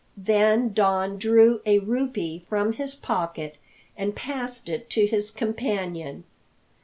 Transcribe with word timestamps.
Then 0.17 0.73
Don 0.73 1.19
drew 1.19 1.61
a 1.63 1.77
rupee 1.77 2.43
from 2.49 2.73
his 2.73 2.95
pocket 2.95 3.57
and 3.95 4.15
passed 4.15 4.67
it 4.67 4.89
to 4.89 5.05
his 5.05 5.29
companion... 5.29 6.23